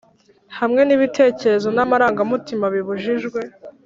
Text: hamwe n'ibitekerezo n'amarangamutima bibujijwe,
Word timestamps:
hamwe 0.59 0.81
n'ibitekerezo 0.83 1.67
n'amarangamutima 1.75 2.65
bibujijwe, 2.73 3.39